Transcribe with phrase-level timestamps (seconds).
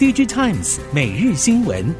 [0.00, 1.94] DigiTimes 每日新闻。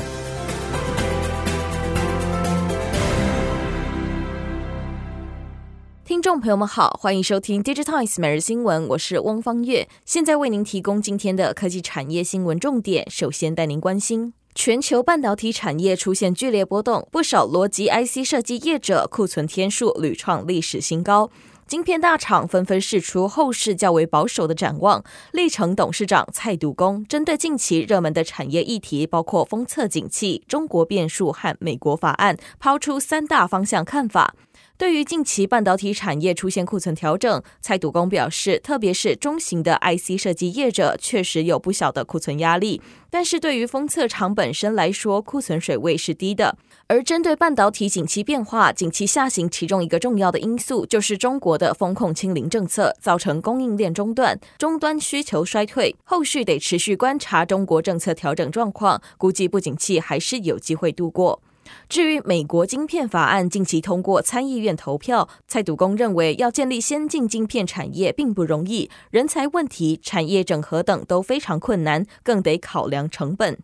[6.06, 13.06] 听众朋友们好，欢迎收听 DigiTimes 每日新闻，我是汪方月，现在为您提供今天的科技产业新闻重点。
[13.10, 21.28] 首先带您关心，全球半导体产业出现剧烈波动，不少逻辑 IC 设计业者库存天数屡创历史新高。
[21.70, 25.04] 晶片大厂纷纷释出后市较为保守的展望。
[25.30, 34.34] 力成董事长蔡独公针对近期热门的产业议题，包括封测景气、中国变数和美国法案，抛出三大方向看法。
[34.80, 42.80] 对于近期半导体产业出现库存调整，蔡笃公表示，特别是中型的 IC 设计业者确实有不小的库存压力，
[43.10, 46.56] 但是对于封测厂本身来说，库存水位是低的。
[46.86, 61.42] 而针对半导体景气变化，景气下行其中一个重要的因素就是中国的风控清零政策，造成供应链中断，终端需求衰退，后续得持续观察中国政策调整状况，估计不景气还是有机会度过。
[61.88, 73.58] 至于美国晶片法案近期通过参议院投票，蔡笃公认为要建立先进晶片产业并不容易，人才问题、产业整合等都非常困难，更得考量成本。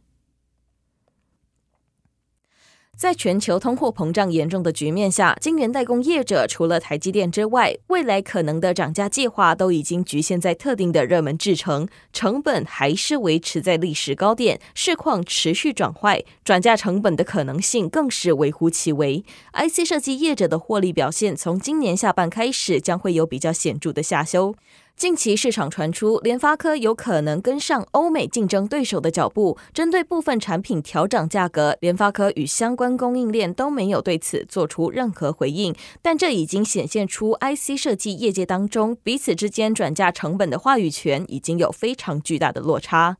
[2.97, 19.22] 在全球通货膨胀严重的局面下，晶圆代工业者除了台积电之外，未来可能的涨价计划都已经局限在特定的热门制程，成本还是维持在历史高点，市况持续转坏，转嫁成本的可能性更是微乎其微。
[19.52, 24.55] IC 设计业者的获利表现，从今年下半开始将会有比较显著的下修。
[24.97, 31.77] 近期市场传出，联发科有可能跟上欧美竞争对手的脚步，针对部分产品调涨价格。
[31.83, 43.19] 联发科与相关供应链都没有对此做出任何回应，但这已经显现出 IC 设计业界当中彼此之间转嫁成本的话语权已经有非常巨大的落差。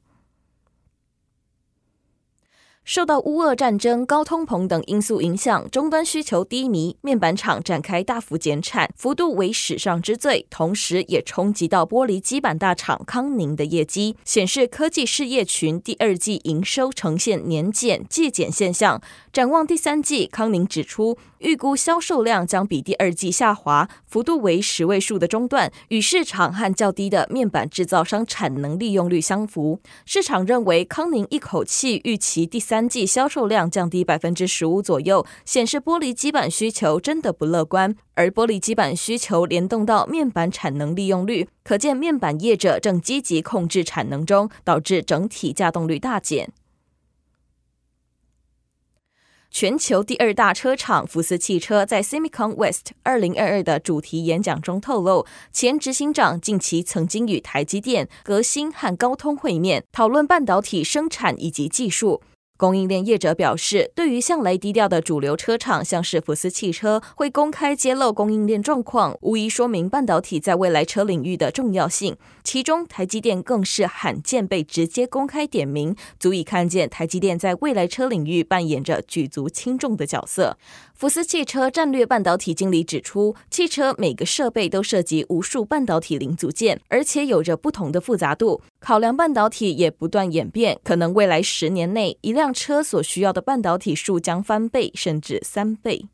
[2.87, 19.03] 受到乌俄战争、高通膨等因素影响，终端需求低迷，面板厂展开大幅减产，幅度为史上之最，同时也冲击到玻璃基板大厂康宁的业绩，显示科技事业群第二季营收呈现年减季减现象。
[19.37, 29.79] 展望第三季，康宁指出，预估销售量将比第二季下滑，幅度为十位数的中段，与市场和较低的面板制造商产能利用率相符。
[30.07, 37.95] 市场认为，康宁一口气预期第三季销售量降低百分之十五左右，显示玻璃基板需求真的不乐观。
[38.15, 46.51] 而玻璃基板需求联动到面板产能利用率，可见面板业者正积极控制产能中，导致整体稼动率大减。
[49.59, 62.21] 全球第二大车厂福斯汽车在 SEMICON West 二零二二的主题演讲中透露，前执行长近期曾经与台积电、革新和高通会面，讨论半导体生产以及技术。
[62.57, 72.17] 供应链业者表示，对于向来低调的主流车厂，像是福斯汽车，会公开揭露供应链状况，无疑说明半导体在未来车领域的重要性。
[72.43, 80.57] 其中，台积电更是罕见被直接公开点名，足以看见台积电在未来车领域扮演着举足轻重的角色。
[80.95, 88.63] 福斯汽车战略半导体经理指出，汽车每个设备都涉及无数半导体零组件，而且有着不同的复杂度。
[88.79, 96.07] 考量半导体也不断演变，可能未来十年内一辆车所需要的半导体数将翻倍，甚至三倍。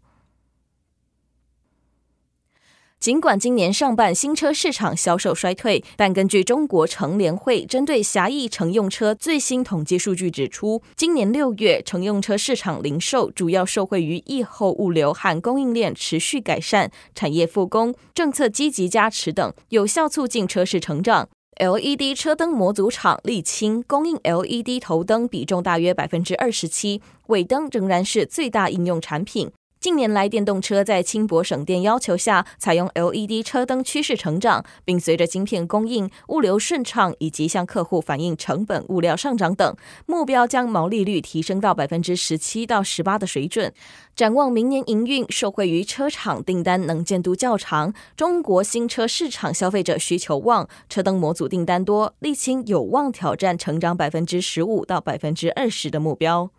[2.99, 21.29] 尽管今年上半新车市场销售衰退，但根据中国乘联会针对狭义乘用车最新统计数据指出，今年六月乘用车市场零售主要受惠于疫后物流和供应链持续改善、产业复工、政策积极加持等，有效促进车市成长。
[21.57, 29.51] LED 车灯模组厂沥青供应 LED 头灯比重大约百分之二十七，尾灯仍然是最大应用产品。
[29.83, 39.77] 近年来，电动车在轻薄省电要求下，采用 LED 车灯趋势成长，并随着晶片供应、物流顺畅以及向客户反映成本、物料上涨等，
[40.07, 43.75] 目标将毛利率提升到百分之十七到十八的水准。
[44.15, 56.51] 展望明年营运，受惠于车厂订单能见度较长，中国新车市场消费者需求旺，车灯模组订单多，沥青有望挑战成长百分之十五到百分之二十的目标。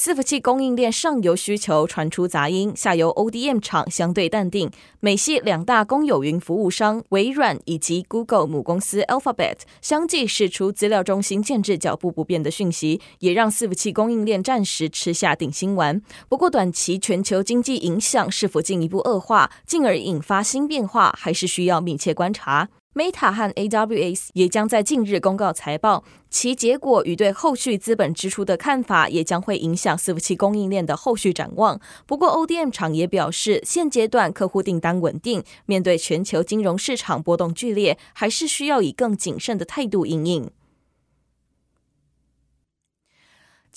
[0.00, 4.70] 伺服器供应链上游需求传出杂音，下游 ODM 厂相对淡定。
[5.00, 16.00] 美系两大公有云服务商微软以及 Google 母公司 Alphabet 相继释出资料中心建置脚步不变的讯息，也让伺服器供应链暂时吃下定心丸。
[16.28, 22.68] 不过，短期全球经济影响是否进一步恶化，进而引发新变化，还是需要密切观察。
[22.98, 31.80] Meta 和 AWS 也将在近日公告财报，其结果与对后续资本支出的看法也将会影响伺服器供应链的后续展望。
[32.06, 40.50] 不过，ODM 厂也表示，现阶段客户订单稳定，面对全球金融市场波动剧烈，还是需要以更谨慎的态度应应。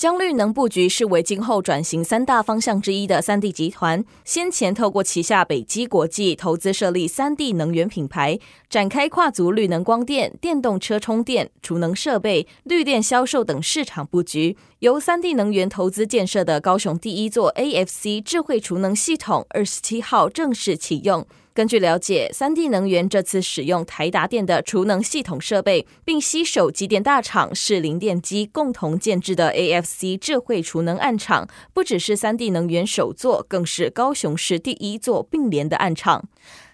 [0.01, 14.57] 将绿能布局视为今后转型三大方向之一的三 D 集团，先前透过旗下北基国际投资设立三 D 能源品牌，展开跨足绿能光电、电动车充电、储能设备、绿电销售等市场布局。
[14.81, 21.23] 由三地能源投资建设的高雄第一座 AFC 智慧储能系统，二十七号正式启用。
[21.53, 36.27] 根据了解，三地能源这次使用台达电的储能系统设备，并携手机电大厂士林电机共同建置的 AFC 智慧储能案场，不只是三地能源首座，更是高雄市第一座并联的案场。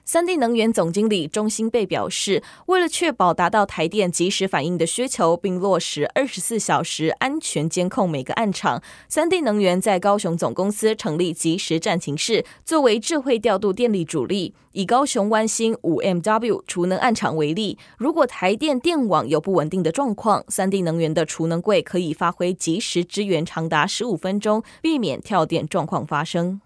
[0.09, 14.55] 三地能源总经理钟兴贝表示，为了确保达到台电即时反应的需求，并落实二十四小时安全监控每个案场，三地能源在高雄总公司成立即时战情室，作为智慧调度电力主力。
[14.71, 26.61] 以高雄湾星五 MW 储能案场为例，如果台电电网有不稳定的状况，三地能源的储能柜可以发挥即时支援，长达十五分钟，避免跳电状况发生。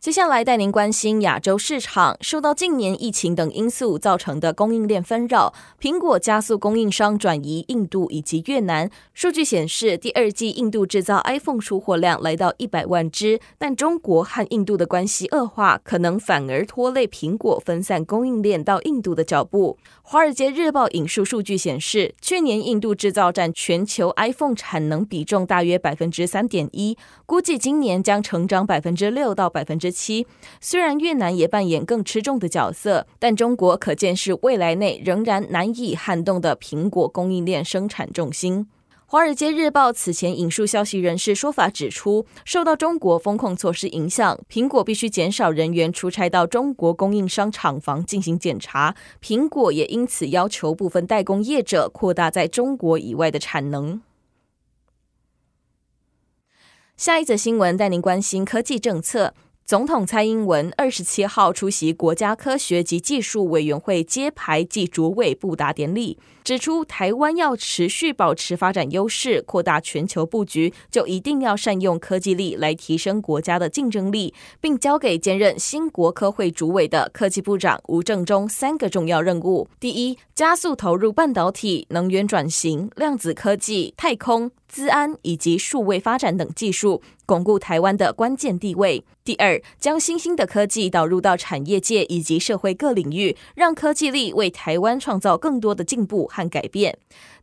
[0.00, 8.88] 接下来带您关心亚洲市场，受到近年疫情等因素造成的供应链纷扰，苹果加速供应商转移印度以及越南。
[9.12, 19.78] 数据显示，第二季印度制造 iPhone 出货量来到一百万只，但中国和印度的关系恶化，可能反而拖累苹果分散供应链到印度的脚步。
[20.02, 26.96] 《华尔街日报》引述数据显示，去年印度制造占全球 iPhone 产能比重大约百分之三点一，
[27.26, 30.26] 估计今年将成长百分之六到百分之七，
[30.60, 38.66] 虽然越南也扮演更吃重的角色，但中国可见是未来内仍然难以撼动的苹果供应链生产重心。
[39.10, 48.94] 《华尔街日报》此前引述消息人士说法指出，受到中国风控措施影响，苹果必须减少人员出差到中国供应商厂房进行检查。
[49.22, 54.02] 苹果也因此要求部分代工业者扩大在中国以外的产能。
[56.98, 59.32] 下一则新闻带您关心科技政策。
[59.68, 84.50] 总统蔡英文二十七号出席国家科学及技术委员会揭牌暨主委布达典礼，指出台湾要持续保持发展优势、扩大全球布局，就一定要善用科技力来提升国家的竞争力，并交给兼任新国科会主委的科技部长吴正中三个重要任务：第一，加速投入半导体、能源转型、量子科技、太空。
[84.68, 89.02] 资安以及数位发展等技术，巩固台湾的关键地位。
[89.24, 96.98] 第二，将新兴的科技导入到产业界以及社会各领域，让科技力为台湾创造更多的进步和改变。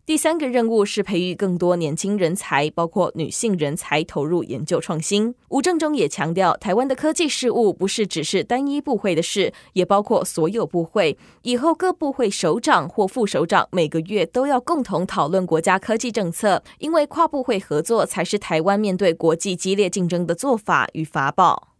[0.06, 5.34] 第三个任务是培育更多年轻人才，包括女性人才，投入研究创新。
[5.50, 11.18] 吴正中也强调，台湾的科技事务不是只是单一部会的事，也包括所有部会。
[11.42, 21.75] 以后各部会首长或副首长每个月都要共同讨论国家科技政策，因为跨部会合作才是台湾面对国际激烈竞争的做法与法宝。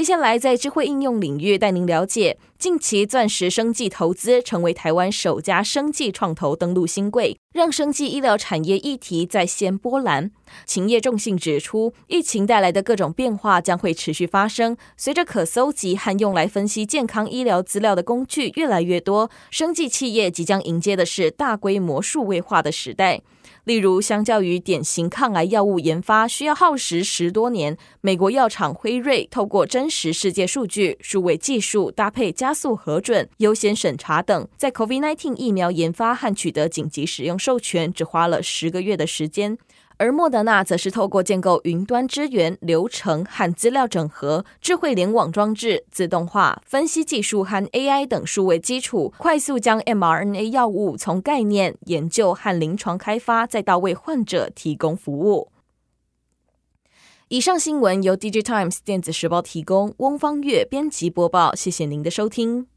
[0.00, 10.30] 接下来，在智慧应用领域带您了解，近期钻石生技投资成为台湾首家生技创投登陆新贵，让生技医疗产业议题再掀波澜。
[10.64, 23.20] 勤业众信指出，疫情带来的各种变化将会持续发生，随着可搜集和用来分析健康医疗资料的工具越来越多，生技企业即将迎接的是大规模数位化的时代。
[23.64, 39.58] 例如，相较于典型抗癌药物研发需要耗时十多年，美国药厂辉瑞透过真实世界数据、数位技术搭配加速核准、优先审查等，在 COVID-19 疫苗研发和取得紧急使用授权只花了十个月的时间。
[40.00, 55.52] 而莫德纳则是透过建构云端资源、流程和资料整合、智慧联网装置、自动化分析技术和 AI 等数位基础，快速将 mRNA 药物从概念研究和临床开发，再到为患者提供服务。
[57.28, 61.54] 以上新闻由 DigiTimes 电子时报提供，翁方月编辑播报。
[61.54, 62.69] 谢谢您的收听。